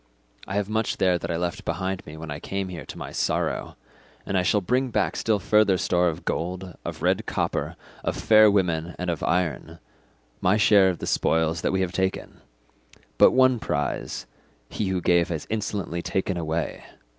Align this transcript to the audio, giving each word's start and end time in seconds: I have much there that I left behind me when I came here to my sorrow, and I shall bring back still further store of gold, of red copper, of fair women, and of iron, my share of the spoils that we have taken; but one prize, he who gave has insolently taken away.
I 0.47 0.55
have 0.55 0.67
much 0.67 0.97
there 0.97 1.19
that 1.19 1.29
I 1.29 1.37
left 1.37 1.63
behind 1.63 2.03
me 2.07 2.17
when 2.17 2.31
I 2.31 2.39
came 2.39 2.69
here 2.69 2.85
to 2.87 2.97
my 2.97 3.11
sorrow, 3.11 3.75
and 4.25 4.35
I 4.35 4.41
shall 4.41 4.59
bring 4.59 4.89
back 4.89 5.15
still 5.15 5.37
further 5.37 5.77
store 5.77 6.07
of 6.09 6.25
gold, 6.25 6.75
of 6.83 7.03
red 7.03 7.27
copper, 7.27 7.75
of 8.03 8.17
fair 8.17 8.49
women, 8.49 8.95
and 8.97 9.11
of 9.11 9.21
iron, 9.21 9.77
my 10.41 10.57
share 10.57 10.89
of 10.89 10.97
the 10.97 11.05
spoils 11.05 11.61
that 11.61 11.71
we 11.71 11.81
have 11.81 11.91
taken; 11.91 12.41
but 13.19 13.29
one 13.29 13.59
prize, 13.59 14.25
he 14.69 14.87
who 14.87 15.01
gave 15.01 15.29
has 15.29 15.45
insolently 15.51 16.01
taken 16.01 16.35
away. 16.35 16.83